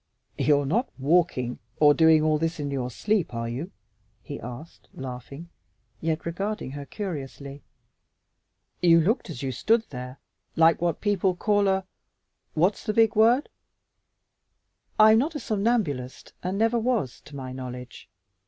"You 0.35 0.61
are 0.61 0.65
not 0.65 0.89
walking 0.97 1.59
or 1.79 1.93
doing 1.93 2.23
all 2.23 2.39
this 2.39 2.59
in 2.59 2.71
your 2.71 2.89
sleep, 2.89 3.35
are 3.35 3.47
you?" 3.47 3.69
he 4.23 4.39
asked, 4.41 4.89
laughing, 4.95 5.49
yet 6.01 6.25
regarding 6.25 6.71
her 6.71 6.87
curiously. 6.87 7.61
"You 8.81 8.99
looked 8.99 9.29
as 9.29 9.43
you 9.43 9.51
stood 9.51 9.83
there 9.91 10.17
like 10.55 10.81
what 10.81 11.01
people 11.01 11.35
call 11.35 11.67
a 11.67 11.85
what's 12.55 12.83
that 12.87 12.95
big 12.95 13.15
word?" 13.15 13.47
"I'm 14.99 15.19
not 15.19 15.35
a 15.35 15.39
somnambulist 15.39 16.33
and 16.41 16.57
never 16.57 16.79
was, 16.79 17.21
to 17.25 17.35
my 17.35 17.51
knowledge. 17.51 18.09